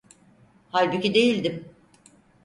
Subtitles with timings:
[0.71, 1.73] Halbuki değildim.